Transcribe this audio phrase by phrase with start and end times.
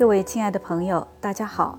[0.00, 1.78] 各位亲爱的朋友，大家好。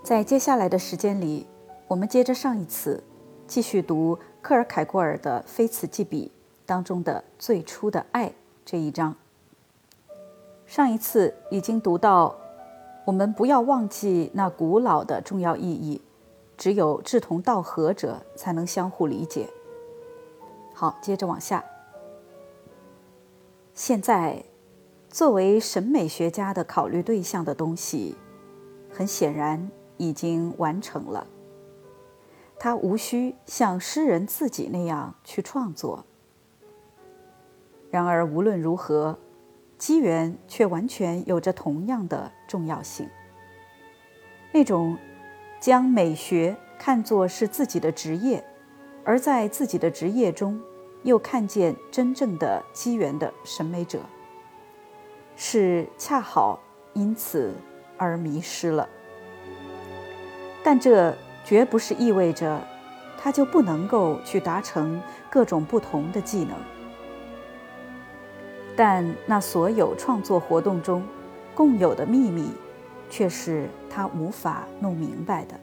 [0.00, 1.44] 在接下来的时间里，
[1.88, 3.02] 我们接着上一次，
[3.48, 6.26] 继续读克尔凯郭尔的《非此即彼》
[6.64, 8.32] 当中的“最初的爱”
[8.64, 9.16] 这一章。
[10.66, 12.32] 上一次已经读到，
[13.04, 16.00] 我们不要忘记那古老的重要意义，
[16.56, 19.50] 只有志同道合者才能相互理解。
[20.72, 21.64] 好，接着往下。
[23.74, 24.44] 现在。
[25.10, 28.16] 作为审美学家的考虑对象的东西，
[28.88, 31.26] 很显然已经完成了。
[32.56, 36.04] 他无需像诗人自己那样去创作。
[37.90, 39.18] 然而，无论如何，
[39.76, 43.08] 机缘却完全有着同样的重要性。
[44.52, 44.96] 那种
[45.58, 48.44] 将美学看作是自己的职业，
[49.04, 50.60] 而在自己的职业中
[51.02, 53.98] 又看见真正的机缘的审美者。
[55.42, 56.60] 是恰好
[56.92, 57.54] 因此
[57.96, 58.86] 而迷失了，
[60.62, 62.60] 但这绝不是意味着
[63.16, 65.00] 他就不能够去达成
[65.30, 66.54] 各种不同的技能。
[68.76, 71.02] 但那所有创作活动中
[71.54, 72.52] 共有的秘密，
[73.08, 75.58] 却是他无法弄明白的。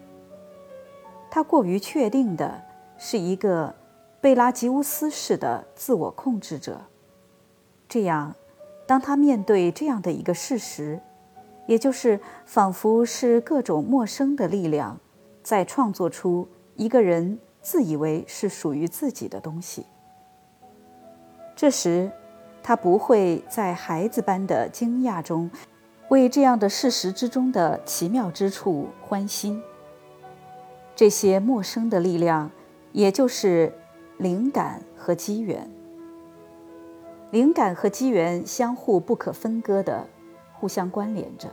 [1.29, 2.63] 他过于确定的
[2.97, 3.75] 是一个
[4.19, 6.81] 贝拉吉乌斯式的自我控制者，
[7.87, 8.33] 这样。
[8.87, 10.99] 当他面对这样的一个事实，
[11.67, 14.97] 也就是仿佛是各种陌生的力量
[15.43, 19.85] 在创作出一个人自以为是属于自己的东西，
[21.53, 22.09] 这时
[22.63, 25.51] 他不会在孩子般的惊讶中
[26.07, 29.61] 为这样的事实之中的奇妙之处欢心。
[30.95, 32.49] 这些陌生的力量，
[32.93, 33.73] 也就是
[34.17, 35.69] 灵感和机缘。
[37.31, 40.07] 灵感和机缘相互不可分割的
[40.53, 41.49] 互相关联着，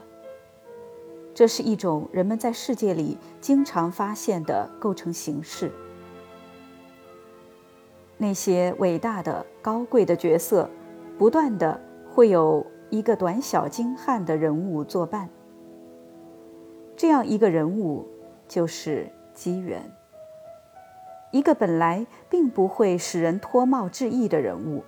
[1.34, 5.72] 这是一种人们在世界里经常发现的构成形式。
[8.16, 10.70] 那些伟大的、高贵的角色，
[11.18, 15.28] 不断的会有一个短小精悍的人物作伴。
[16.96, 18.06] 这样一个人物
[18.46, 19.82] 就是机缘，
[21.32, 24.84] 一个本来并不会使人脱帽致意的人物。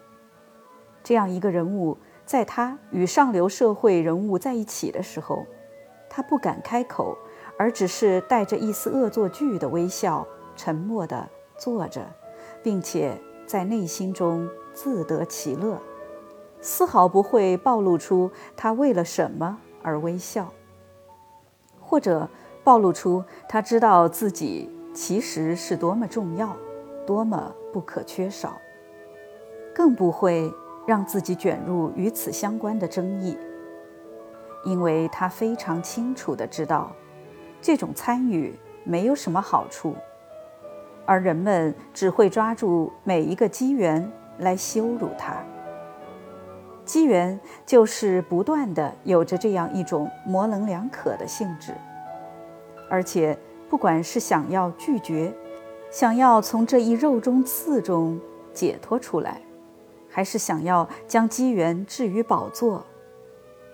[1.07, 5.47] 这样一个人物，在他与上流社会人物在一起的时候，
[6.11, 7.17] 他不敢开口，
[7.57, 12.05] 而只是带着一丝恶作剧的微笑，沉默地坐着，
[12.61, 13.17] 并且
[13.47, 15.81] 在内心中自得其乐，
[16.61, 20.53] 丝毫不会暴露出他为了什么而微笑，
[21.81, 22.29] 或者
[22.65, 26.57] 暴露出他知道自己其实是多么重要，
[27.07, 28.55] 多么不可缺少，
[29.73, 30.53] 更不会。
[30.87, 33.37] 让自己卷入与此相关的争议，
[34.65, 36.93] 因为他非常清楚地知道，
[37.61, 38.55] 这种参与
[38.85, 39.97] 没有什么好处，
[41.05, 45.35] 而人们只会抓住每一个机缘来羞辱他。
[46.85, 51.75] 机缘就是不断的有着这样一种模棱两可的性质，
[52.89, 53.37] 而且
[53.69, 55.35] 不管是想要拒绝，
[55.91, 58.21] 想要从这一肉中刺中
[58.53, 59.41] 解脱出来。
[60.17, 62.87] 还是想要将机缘置于宝座，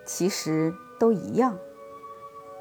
[0.05, 1.57] 其实都一样，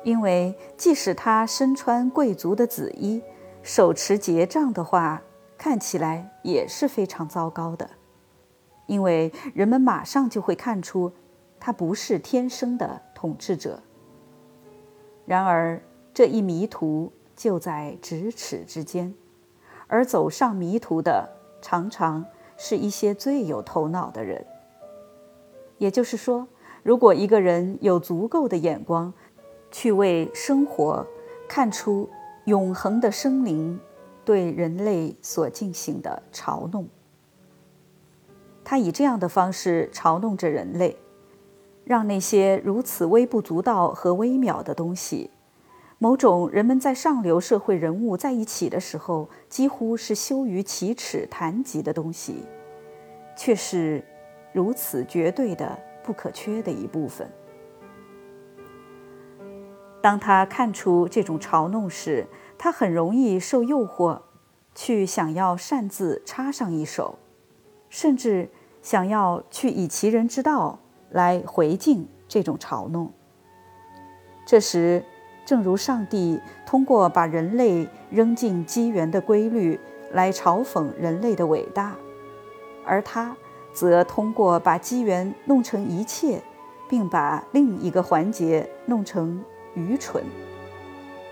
[0.04, 3.24] 因为即使他身穿贵族的紫衣，
[3.64, 5.24] 手持结账的话，
[5.58, 7.90] 看起来也是非常糟糕的，
[8.86, 11.12] 因为人们马上就会看出
[11.60, 13.82] 他不是天生的统治者。
[15.26, 15.82] 然而
[16.14, 19.12] 这一迷途就在咫尺之间，
[19.88, 21.28] 而走上迷途的
[21.64, 22.24] 常常。
[22.64, 24.46] 是一些最有头脑的人。
[25.80, 26.48] 也就是说，
[26.84, 29.12] 如果一个人有足够的眼光，
[29.72, 31.04] 去为生活
[31.48, 32.08] 看出
[32.46, 33.80] 永恒的生灵
[34.24, 36.88] 对人类所进行的嘲弄，
[38.64, 40.96] 他以这样的方式嘲弄着人类，
[41.84, 45.32] 让那些如此微不足道和微渺的东西。
[46.04, 52.44] 某种人们在上流社会人物在一起的时候，几乎是羞于启齿谈及的东西，
[53.38, 54.04] 却是
[54.52, 57.32] 如此绝对的不可缺的一部分。
[60.02, 62.26] 当他看出这种嘲弄时，
[62.58, 64.22] 他很容易受诱惑，
[64.74, 67.20] 去想要擅自插上一手，
[67.90, 68.50] 甚至
[68.82, 70.80] 想要去以其人之道
[71.12, 73.12] 来回敬这种嘲弄。
[74.48, 75.06] 这时。
[75.52, 79.78] 正如上帝通过把人类扔进机缘的规律
[80.14, 81.94] 来嘲讽人类的伟大，
[82.86, 83.36] 而他
[83.74, 86.42] 则通过把机缘弄成一切，
[86.88, 89.44] 并把另一个环节弄成
[89.74, 90.24] 愚蠢。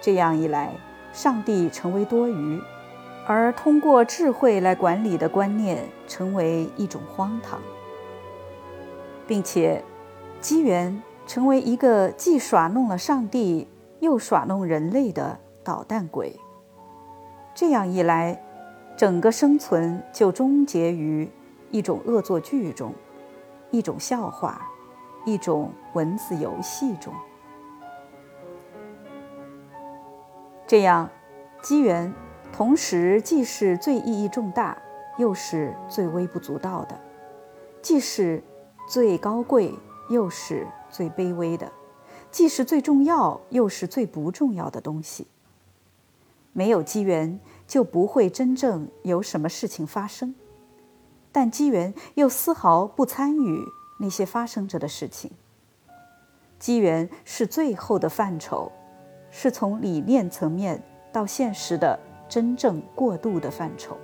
[0.01, 0.75] 这样一来，
[1.13, 2.61] 上帝成为多余，
[3.25, 7.57] 而通过智慧来管理的观念成为一种荒唐，
[9.25, 9.81] 并且
[10.41, 13.68] 机缘成为一个既耍弄了上帝
[13.99, 16.39] 又耍弄人类的捣蛋鬼。
[17.53, 18.41] 这样一来，
[18.97, 21.29] 整个生存就终结于
[21.71, 22.93] 一种恶作剧中，
[23.71, 24.61] 一种笑话，
[25.25, 27.13] 一种文字游戏中。
[30.65, 31.09] 这样，
[31.61, 32.13] 机缘
[32.53, 34.77] 同时既是最意义重大，
[35.17, 36.95] 又是最微不足道的；
[37.81, 38.41] 既是
[38.87, 39.73] 最高贵，
[40.09, 41.67] 又是最卑微的；
[42.31, 45.27] 既是最重要，又是最不重要的东西。
[46.53, 50.33] 没有机缘，就不会真正有什么事情发生；
[51.31, 53.63] 但机缘又丝毫不参与
[53.99, 55.31] 那些发生着的事情。
[56.57, 58.71] 机缘是最后的范畴。
[59.31, 63.95] 是从理念层面到现实的真正过渡的范畴，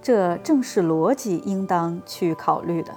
[0.00, 2.96] 这正是逻辑应当去考虑的。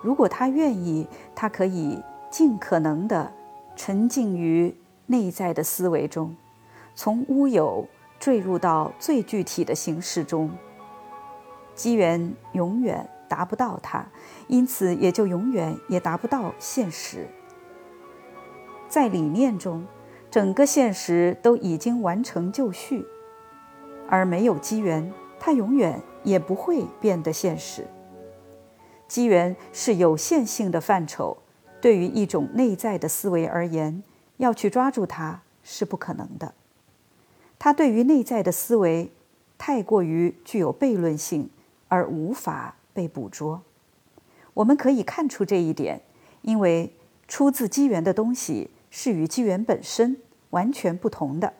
[0.00, 3.32] 如果他愿意，他可以尽可能的
[3.76, 4.74] 沉浸于
[5.06, 6.36] 内在的思维中，
[6.94, 7.86] 从乌有
[8.18, 10.50] 坠入到最具体的形式中。
[11.74, 14.06] 机缘永远达不到它，
[14.46, 17.26] 因此也就永远也达不到现实。
[18.88, 19.86] 在理念中。
[20.30, 23.02] 整个现实都已经完成就绪，
[24.10, 25.10] 而没有机缘，
[25.40, 27.86] 它永远也不会变得现实。
[29.06, 31.38] 机缘是有限性的范畴，
[31.80, 34.02] 对于一种内在的思维而言，
[34.36, 36.54] 要去抓住它是不可能的。
[37.58, 39.10] 它对于内在的思维
[39.56, 41.50] 太过于具有悖论性，
[41.88, 43.62] 而无法被捕捉。
[44.54, 46.00] 我们可以看出这一点，
[46.42, 46.92] 因为
[47.26, 48.70] 出自机缘的东西。
[48.90, 50.16] 是与机缘本身
[50.48, 51.52] 完全不同的，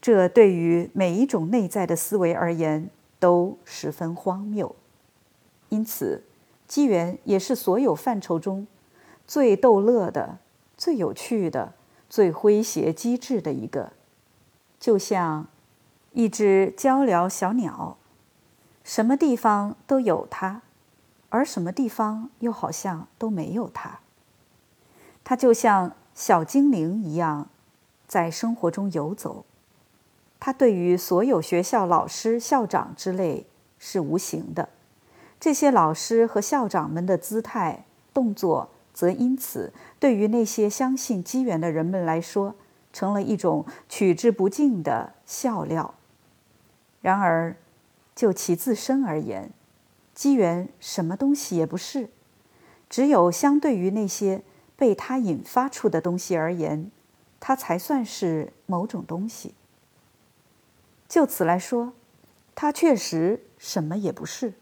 [0.00, 4.74] 这对于每一种内在的思维而言都十分荒谬。
[5.68, 6.24] 因此，
[6.66, 8.66] 机缘也是所有范畴中
[9.30, 10.38] 最逗乐的、
[10.76, 11.74] 最有趣的、
[12.08, 13.92] 最诙谐机智的一个，
[14.80, 15.46] 就像
[16.10, 17.96] 一只鹪鹩小鸟，
[18.82, 20.62] 什么地方都有它，
[21.28, 24.00] 而什么地方又好像都没有它。
[25.22, 25.92] 它就像。
[26.12, 27.48] 小精灵一样，
[28.06, 29.44] 在生活中游走。
[30.38, 33.46] 它对于所有学校老师、校长之类
[33.78, 34.68] 是无形的，
[35.38, 38.68] 这些老师和校长们的姿态、动作，
[39.00, 42.54] 则因此对于那些相信机缘的人们来说，
[42.92, 45.94] 成了一种取之不尽的笑料。
[47.00, 47.56] 然而，
[48.14, 49.50] 就其自身而言，
[50.12, 52.10] 机缘什么东西也不是，
[52.90, 54.42] 只有相对于那些。
[54.76, 56.90] 被它引发出的东西而言，
[57.38, 59.54] 它才算是某种东西。
[61.06, 61.92] 就此来说，
[62.54, 64.54] 它确实什么也不是。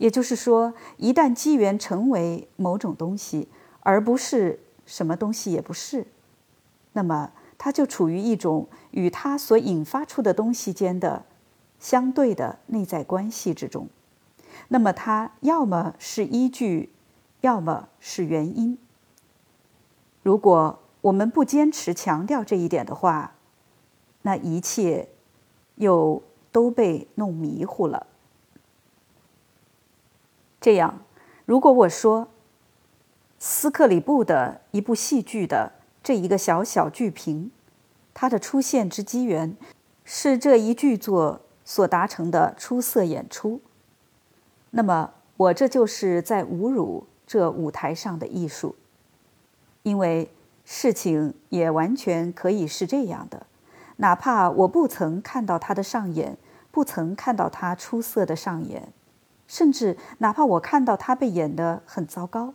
[0.00, 3.48] 也就是说，一旦机缘成为某种东西，
[3.80, 6.06] 而不是什么东西也不是，
[6.94, 11.26] 那么它就处于一种与它所引发出的东西间的
[11.78, 13.90] 相对的内在关系之中。
[14.68, 16.88] 那么它要么是依据，
[17.42, 18.78] 要么是原因。
[20.22, 23.34] 如果我们不坚持强调这一点的话，
[24.22, 25.10] 那一切
[25.74, 28.06] 又都被弄迷糊了。
[30.60, 31.02] 这样，
[31.46, 32.28] 如果我说
[33.38, 37.50] 斯克里布的一部戏剧的这一个小小剧评，
[38.12, 39.56] 它的出现之机缘
[40.04, 43.60] 是这一剧作所达成的出色演出，
[44.70, 48.76] 那么我这就是在侮辱这舞台上的艺术。
[49.82, 50.30] 因为
[50.66, 53.46] 事情也完全可以是这样的，
[53.96, 56.36] 哪怕我不曾看到他的上演，
[56.70, 58.92] 不曾看到他出色的上演，
[59.50, 62.54] 甚至哪怕我看到他被演得很糟糕，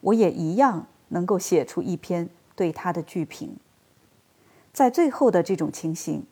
[0.00, 3.56] 我也一样能够写出一篇对他的剧评。
[4.72, 6.24] 在最后的这种情形，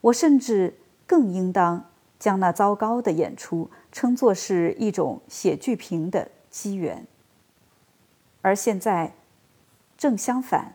[0.00, 0.74] 我甚至
[1.06, 1.84] 更应当
[2.18, 7.06] 将那糟糕的演出称作是一种写剧评的机缘。
[8.42, 9.14] 而现在。
[9.96, 10.74] 正相反，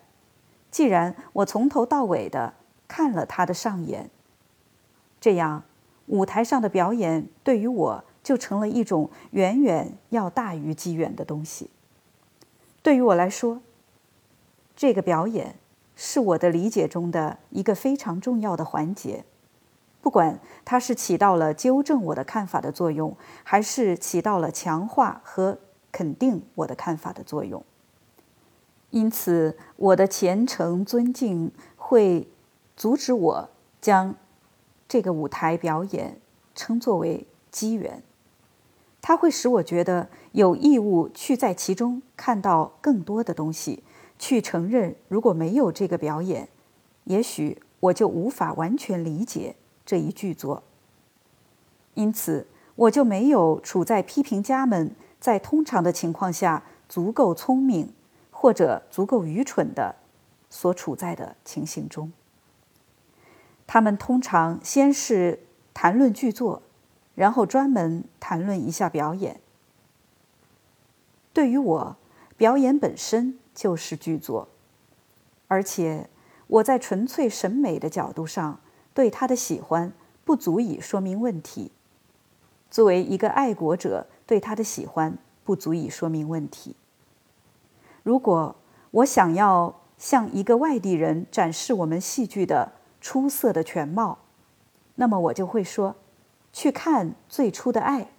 [0.71, 2.53] 既然我从头到尾的
[2.87, 4.09] 看了他的上演，
[5.19, 5.63] 这样
[6.07, 11.71] 舞台上的表演对于我就成了一种远远要大于机缘的东西。
[12.83, 13.59] 对于我来说，
[14.75, 15.55] 这个表演
[15.95, 19.25] 是我的理解中的一个非常重要的环节，
[19.99, 25.57] 不管它是起到了纠正我的看法的作用，还是起到了强化和
[25.91, 27.63] 肯定我的看法的作用。
[28.91, 32.27] 因此，我的虔诚尊敬会
[32.75, 33.49] 阻止我
[33.81, 34.13] 将
[34.87, 36.21] 这个舞台表演
[36.53, 38.03] 称作为机缘。
[39.01, 43.83] 它会使我觉得有义务去在其中看到更多的东西，
[44.17, 46.49] 去承认如果没有这个表演，
[47.05, 50.63] 也许我就无法完全理解这一剧作。
[51.93, 57.93] 因此，我就没有处在批评家们在通常的情况下足够聪明。
[58.41, 59.93] 或者足够愚蠢的
[60.49, 62.09] 所处在的情形中，
[63.67, 65.41] 他们通常先是
[65.73, 66.61] 谈论剧作，
[67.19, 69.41] 然后专门谈论一下表演。
[71.33, 71.97] 对于我，
[72.37, 74.47] 表演本身就是剧作，
[75.49, 76.09] 而且
[76.47, 78.61] 我在纯粹审美的角度上
[78.93, 79.91] 对他的喜欢
[80.23, 81.73] 不足以说明问题。
[82.71, 86.77] 作为一个爱国者，对他的喜欢不足以说明问题。
[88.01, 88.55] 如果
[88.91, 92.71] 我想要向一个外地人展示我们戏剧的
[93.01, 94.19] 出色的全貌，
[94.95, 95.97] 那么我就会说
[96.51, 98.09] ：“去看最初的爱，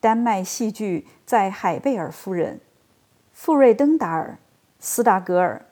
[0.00, 2.60] 丹麦戏剧在海贝尔夫人、
[3.32, 4.38] 富瑞登达尔、
[4.78, 5.66] 斯达格尔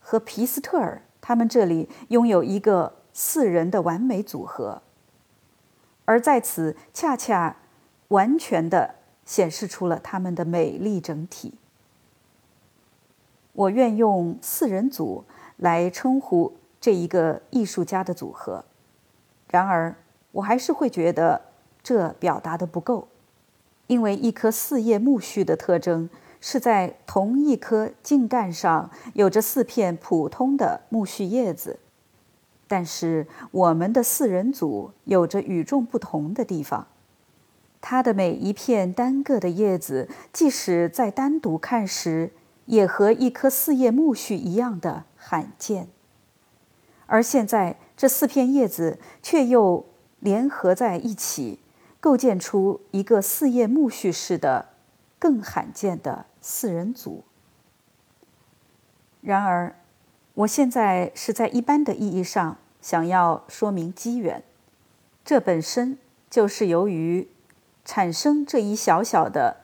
[0.00, 4.82] 和皮斯特尔他们这里拥有一个四人的完美组合，
[6.04, 7.56] 而在此恰恰
[8.08, 11.54] 完全的显示出了他们的美丽整体。”
[13.52, 15.24] 我愿用四人组
[15.56, 18.64] 来称呼这一个艺术家的组合，
[19.50, 19.96] 然而
[20.32, 21.40] 我还是会觉得
[21.82, 23.08] 这表达的不够，
[23.86, 26.08] 因为一棵四叶苜蓿的特征
[26.40, 31.78] 是在同一棵茎干上有着四片普通的苜蓿叶子，
[32.66, 36.86] 但是我们的四人组有着与众不同的地方，
[37.80, 42.32] 它的每一片单个的叶子，即使在单独看时。
[42.68, 45.88] 也和一棵四叶苜蓿一样的罕见，
[47.06, 49.86] 而现在这四片叶子却又
[50.20, 51.60] 联合在一起，
[52.00, 54.70] 构建出一个四叶苜蓿式的、
[55.18, 57.24] 更罕见的四人组。
[59.20, 59.74] 然而，
[60.34, 64.42] 我现在是在一般的意义上想要说明机缘，
[65.24, 65.98] 这本身
[66.28, 67.28] 就是由于
[67.84, 69.56] 产生这一小小的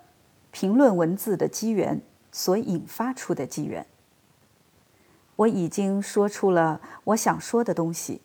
[0.50, 2.00] 评论文字的机缘。
[2.36, 3.86] 所引发出的机缘，
[5.36, 8.22] 我已经说出了我想说的东西，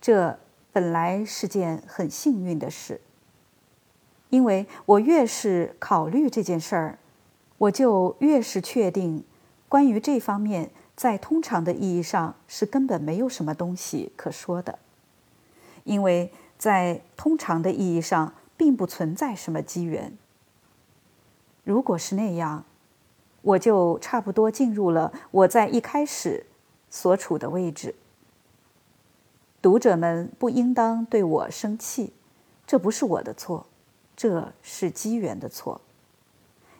[0.00, 0.36] 这
[0.72, 3.00] 本来是件很幸运的事，
[4.28, 6.98] 因为我越是考虑这件事儿，
[7.58, 9.24] 我就越是确定，
[9.68, 14.78] 关于这方面，在通常的意义上是根本没有什么东西可说的，
[15.84, 20.16] 因为在通常的意义上，并不存在什么机缘。
[21.64, 22.64] 如果是那样，
[23.42, 26.46] 我就差不多进入了我在一开始
[26.90, 27.94] 所处的位置。
[29.62, 32.12] 读者们不应当对我生气，
[32.66, 33.66] 这不是我的错，
[34.16, 35.80] 这是机缘的错。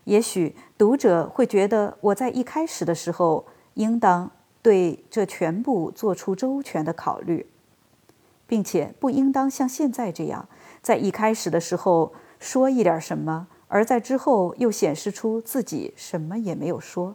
[0.04, 4.30] 也许读者会觉得我在一开始的时候应当
[4.62, 7.46] 对这全部做出周全的考虑，
[8.46, 10.48] 并且不应当像现在这样
[10.80, 13.48] 在一开始的时候说一点什么。
[13.68, 17.14] 而在之后又显示出自己什么也没有说。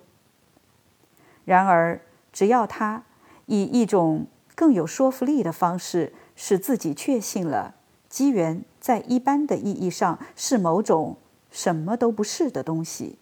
[1.44, 2.00] 然而，
[2.32, 3.04] 只要他
[3.48, 7.76] 以一种更有说服力的方式使自己确信了
[8.10, 11.18] 机缘在一般的意义上是某种
[11.52, 13.20] 什么都不是的东西，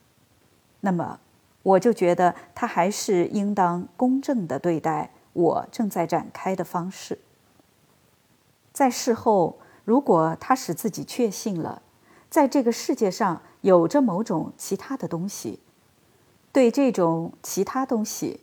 [0.81, 1.19] 那么
[1.63, 7.19] 我就觉得他还是应当公正的对待我正在展开的方式。
[8.71, 11.81] 在事后，如果他使自己确信了。
[12.29, 15.59] 在这个世界上有着某种其他的东西，
[16.51, 18.39] 对这种其他东西，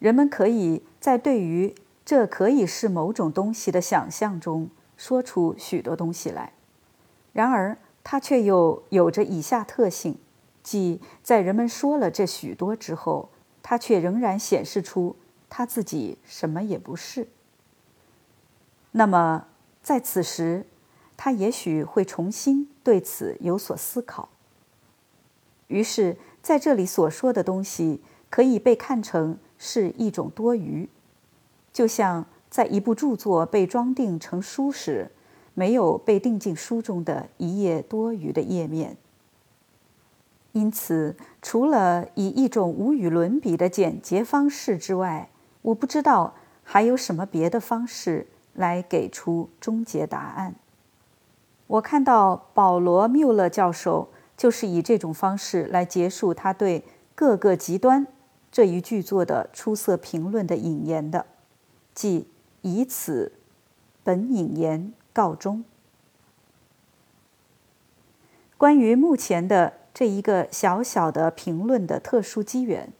[0.00, 1.72] 人们可以在对于
[2.08, 6.54] 这可以是某种东西的想象中说出许多东西来。
[7.34, 10.16] 然而，它却又有着以下特性：
[10.62, 13.28] 即在人们说了这许多之后，
[13.62, 15.16] 它却仍然显示出
[15.50, 17.28] 它自己什么也不是。
[18.92, 19.48] 那么，
[19.82, 20.64] 在此时。
[21.20, 24.28] 他也许会重新对此有所思考。
[25.66, 28.00] 于是，在这里所说的东西
[28.30, 30.88] 可以被看成是一种多余，
[31.78, 35.12] 就像在一部著作被装订成书时，
[35.54, 38.96] 没有被订进书中的一页多余的页面。
[40.50, 45.30] 因此，除了以一种无与伦比的简洁方式之外，
[45.62, 50.56] 我不知道还有什么别的方式来给出终结答案。
[51.68, 56.82] 我看到保罗·缪勒教授就是以这种方式来结束他对
[57.14, 58.04] 各个极端
[58.50, 61.24] 这一剧作的出色评论的引言的，
[61.98, 62.28] 即
[62.62, 63.32] 以此
[64.04, 65.64] 本引言告终。
[68.56, 72.92] 关于目前的这一个小小的评论的特殊机缘，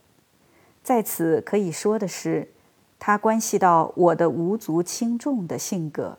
[0.83, 2.51] 在此可以说的是，
[2.99, 6.19] 它关系到我的无足轻重的性格，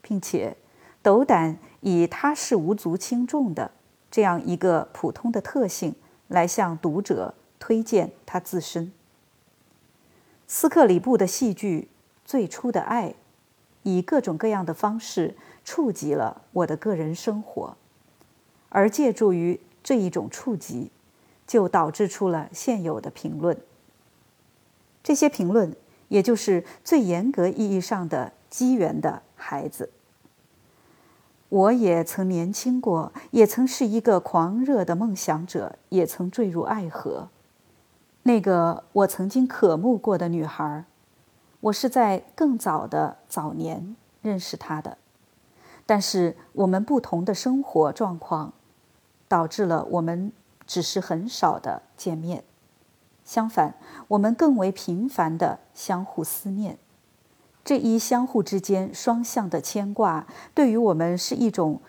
[0.00, 0.56] 并且
[1.02, 3.72] 斗胆以他是无足轻重的
[4.12, 5.96] 这样一个普通的特性
[6.28, 8.92] 来向读者推荐他自身。
[10.52, 11.82] 斯克里布的戏剧
[12.24, 13.10] 《最初的爱》，
[13.84, 17.76] 以各种各样的方式触及了我的个人生活。
[18.68, 20.90] 而借助于这一种触及，
[21.46, 23.56] 就导致出了现有的评论。
[25.04, 25.72] 这些评论，
[26.08, 29.90] 也就是最严格意义上的机缘的孩子。
[31.48, 37.28] 我也曾年轻过，也曾是一个狂热的梦想者，也曾坠入爱河。
[38.22, 40.84] 那个我曾经渴慕过的女孩，
[41.60, 44.98] 我是在更早的早年认识她的，
[45.86, 48.52] 但是我们不同的生活状况。
[49.30, 50.32] 导致了我们
[50.66, 52.42] 只是很少的见面，
[53.24, 53.76] 相反，
[54.08, 56.76] 我们更为频繁的相互思念。
[57.64, 61.80] 这一相互之间双向的牵挂，对于我们是一种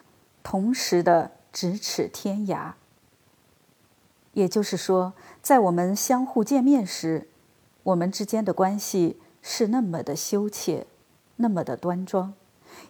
[0.43, 2.73] 同时的咫尺天涯。
[4.33, 7.27] 也就是说，在我们相互见面时，
[7.83, 10.88] 我们之间的关系是那么的羞怯，
[11.38, 12.33] 那么的端庄，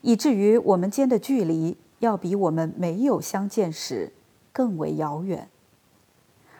[0.01, 4.13] 以至于我们间的距离要比我们没有相见时。
[4.53, 5.47] 更为遥远，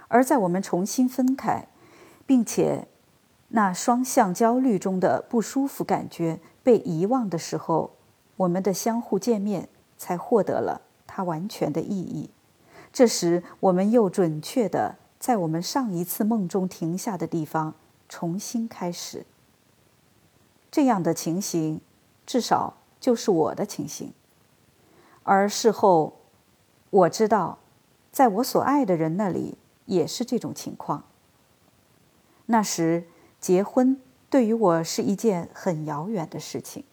[0.08, 1.68] 而在我们重新分开，
[2.26, 2.88] 并且
[3.50, 7.92] 那双向焦虑中的不舒服感觉被遗忘的时候，
[8.38, 12.30] 我们的相互见面才获得了它完全的意义。
[12.94, 17.74] 这时，我们又准确的在我们上一次梦中停下的地方
[18.10, 19.26] 重新开始。
[20.70, 21.82] 这样的情形，
[22.26, 24.14] 至少就是我的情形。
[25.24, 26.18] 而事后，
[26.90, 27.58] 我知道。
[28.12, 31.06] 在我所爱的人那里也是这种情况。
[32.48, 33.08] 那时
[33.40, 36.84] 结婚对于我是一件很遥远的事情，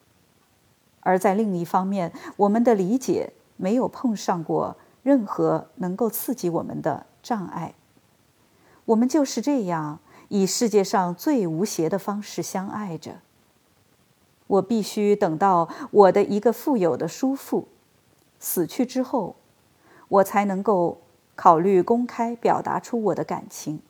[1.00, 4.76] 而在另一方面，我们的理解没有碰上过
[5.08, 7.72] 任何能够刺激我们的障碍。
[8.84, 13.22] 我们就是这样以世界上最无邪的方式相爱着。
[14.46, 17.68] 我必须等到我的一个富有的叔父
[18.38, 19.36] 死去之后，
[20.08, 21.00] 我才能够。
[21.40, 23.80] 考虑公开表达出我的感情，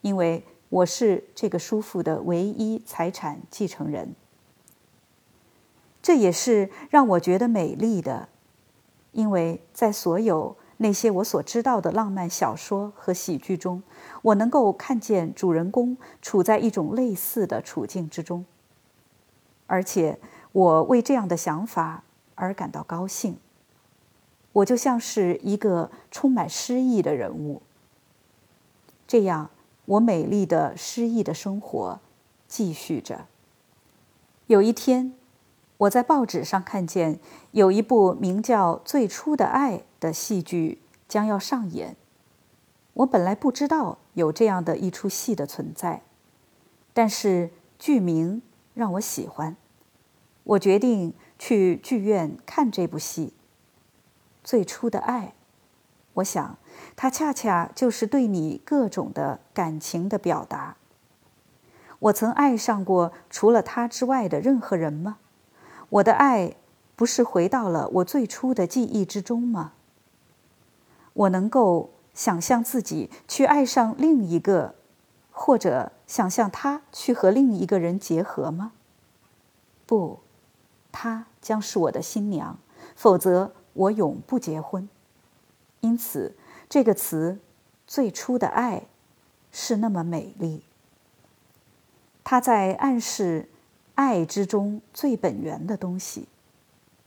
[0.00, 4.16] 因为我是这个叔父的唯一财产继承人。
[6.02, 8.28] 这也是让我觉得美丽的，
[9.14, 13.82] 因为在所有那些我所知道的浪漫小说和喜剧中，
[14.20, 18.44] 我能够看见主人公处在一种类似的处境之中，
[19.66, 20.18] 而且
[20.52, 22.02] 我为这样的想法
[22.34, 23.38] 而感到高兴。
[24.52, 27.62] 我就像是一个充满诗意的人物。
[29.06, 29.50] 这样，
[29.84, 32.00] 我美丽的诗意的生活
[32.46, 33.26] 继续着。
[34.46, 35.12] 有一天，
[35.84, 37.18] 我在报纸上看见
[37.52, 41.96] 有一部名叫《最初的爱》的戏剧将要上演。
[42.94, 46.02] 我本来不知道有这样的一出戏的存在，
[46.92, 48.40] 但是剧名
[48.72, 49.56] 让我喜欢，
[50.44, 53.34] 我决定去剧院看这部戏。
[54.42, 55.34] 最初的爱，
[56.14, 56.56] 我想，
[56.94, 60.76] 它恰恰就是对你各种的感情的表达。
[61.98, 65.18] 我曾爱上过除了他之外的任何人吗？
[65.94, 66.56] 我的爱
[66.96, 69.74] 不是回到了我最初的记忆之中吗？
[71.12, 74.74] 我能够想象自己去爱上另一个，
[75.30, 78.72] 或者想象他去和另一个人结合吗？
[79.86, 80.20] 不，
[80.90, 82.58] 她将是我的新娘，
[82.94, 83.52] 否则。
[83.74, 84.88] 我永不结婚，
[85.80, 86.36] 因此
[86.68, 87.40] 这个词
[87.88, 88.86] “最初的爱”
[89.50, 90.62] 是那么美丽。
[92.22, 93.48] 它在暗示
[93.94, 96.28] 爱之中最本源的东西，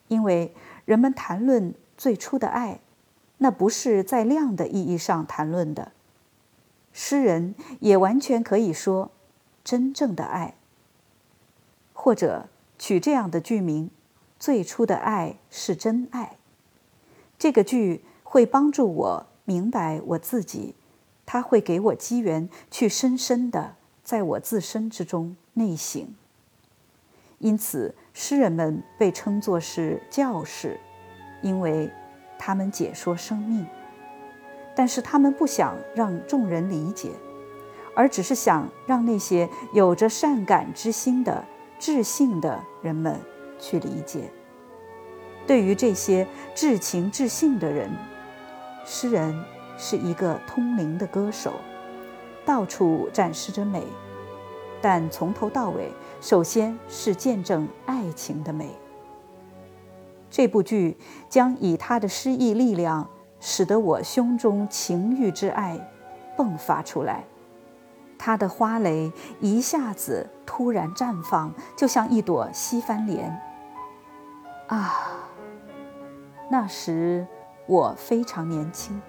[0.08, 0.54] 因为
[0.86, 2.80] 人们谈论最初的爱，
[3.40, 5.92] 那不是在量的意义上谈论的。
[6.94, 9.12] 诗人也完全可以说
[9.64, 10.56] “真正的爱”，
[11.94, 12.48] 或者
[12.80, 13.92] 取这样的句名
[14.40, 16.38] ：“最初的爱是真爱。”
[17.38, 20.74] 这个剧会帮助我明白我自己，
[21.26, 26.08] 它会给我机缘去深深的在我自身之中内省。
[27.40, 30.80] 因此，诗人们被称作是教士，
[31.42, 31.92] 因为
[32.40, 33.66] 他们解说生命。
[34.76, 37.12] 但是他们不想让众人理解，
[37.96, 41.44] 而只是想让那些有着善感之心的
[41.80, 43.20] 智性的人们
[43.60, 44.32] 去理解。
[45.46, 47.90] 对于这些至情至性的人，
[48.86, 49.44] 诗人
[49.78, 51.54] 是一个通灵的歌手，
[52.46, 53.84] 到处展示着美，
[54.82, 58.70] 但从头到尾，首先是见证爱情的美。
[60.30, 60.98] 这部剧
[61.30, 63.08] 将以他的诗意力量。
[63.40, 65.80] 使得我胸中情欲之爱
[66.36, 67.24] 迸发出来，
[68.18, 73.40] 它的花蕾一下子突然绽放，就像一朵西番莲。
[74.70, 74.92] 啊，
[76.50, 77.28] 那时
[77.68, 79.00] 我非常年轻，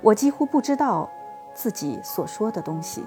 [0.00, 1.06] 我几乎不知道
[1.54, 3.04] 自己所说的东西，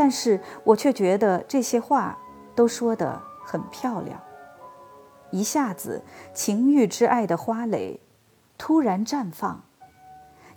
[0.00, 2.18] 但是我却觉得这些话
[2.54, 4.18] 都说得很漂亮。
[5.30, 8.00] 一下子，情欲之爱的花蕾
[8.56, 9.62] 突然绽放。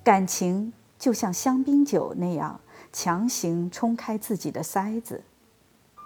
[0.01, 2.61] 感情就像香槟酒那样
[2.93, 5.21] 强行冲开自己的塞子，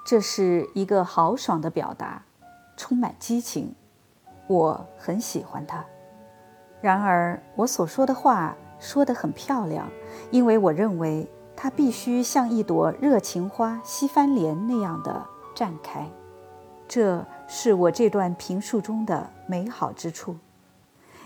[0.03, 2.23] 这是一个豪爽的表达，
[2.75, 3.75] 充满激情，
[4.47, 5.85] 我很喜欢它。
[6.81, 9.87] 然而，我所说的话说得很漂亮，
[10.31, 16.09] 因为我认为它必须像一朵热情花西番莲那样的绽开。
[16.87, 20.37] 这是我这段评述中的美好之处，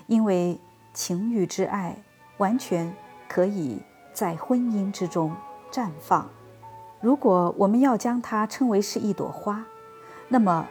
[0.07, 0.59] 因为
[0.93, 1.95] 情欲之爱。
[2.37, 2.91] 完全
[3.29, 3.79] 可以
[4.13, 5.31] 在婚姻之中
[5.69, 6.27] 绽放。
[6.99, 9.63] 如果我们要将它称为是一朵花，
[10.27, 10.67] 那么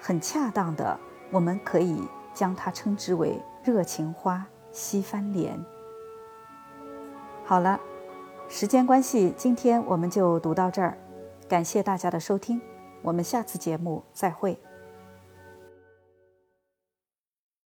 [0.00, 0.98] 很恰当的，
[1.30, 5.62] 我们可以将它称之为热情花西番莲。
[7.44, 7.78] 好了，
[8.52, 10.98] 时间关系，今天我们就读到这儿。
[11.48, 12.60] 感谢大家的收听，
[13.00, 14.58] 我们下次节目再会。